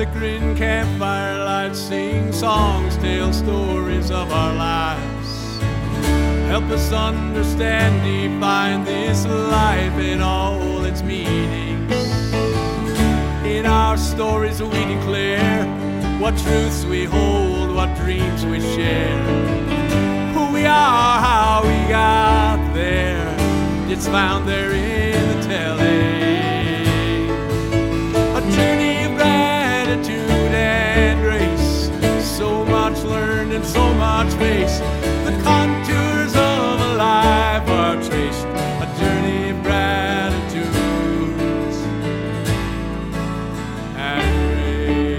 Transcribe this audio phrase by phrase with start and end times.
[0.00, 5.60] flickering campfire lights, sing songs, tell stories of our lives.
[6.48, 11.92] Help us understand, define this life in all its meanings.
[13.44, 15.66] In our stories, we declare
[16.18, 19.18] what truths we hold, what dreams we share.
[20.32, 23.36] Who we are, how we got there,
[23.90, 25.89] it's found there in the telling.
[34.24, 34.82] Much faced.
[35.24, 38.46] The contours of a life are traced.
[38.84, 40.66] A journey of gratitude
[43.96, 45.10] and grace.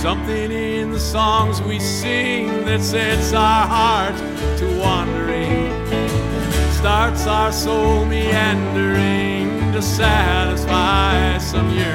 [0.00, 4.16] Something in the songs we sing that sets our heart
[4.58, 5.72] to wandering,
[6.78, 11.89] starts our soul meandering to satisfy some yearning.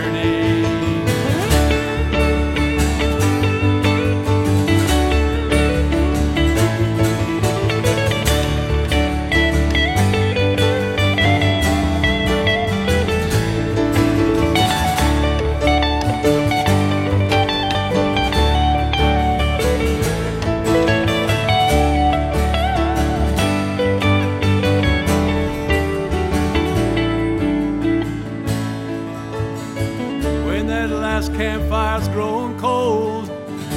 [31.38, 33.28] campfire's grown cold.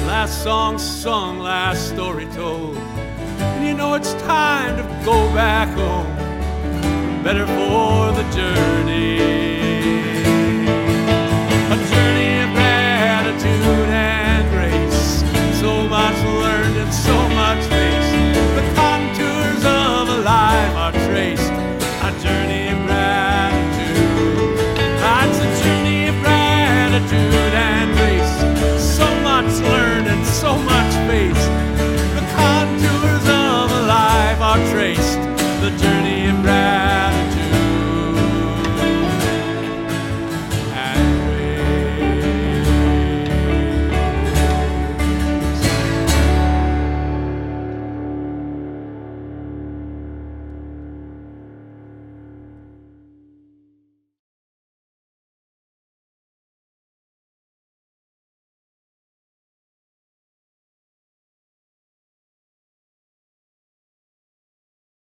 [0.07, 2.77] Last song sung, last story told.
[2.77, 6.07] And you know it's time to go back home.
[7.21, 9.19] Better for the journey.
[11.73, 15.23] A journey of gratitude and grace.
[15.59, 16.15] So much